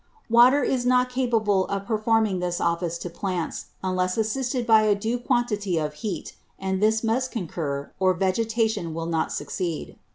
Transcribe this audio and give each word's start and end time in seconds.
8. 0.31 0.31
_Water 0.33 0.67
is 0.67 0.83
not 0.83 1.11
capable 1.11 1.67
of 1.67 1.85
performing 1.85 2.39
this 2.39 2.59
Office 2.59 2.97
to 2.97 3.07
Plants, 3.07 3.65
unless 3.83 4.17
assisted 4.17 4.65
by 4.65 4.81
a 4.81 4.95
due 4.95 5.19
Quantity 5.19 5.77
of 5.77 5.93
Heat; 5.93 6.35
and 6.57 6.81
this 6.81 7.03
must 7.03 7.29
concur, 7.31 7.91
or 7.99 8.15
Vegetation 8.15 8.95
will 8.95 9.05
not 9.05 9.31
succeed. 9.31 9.95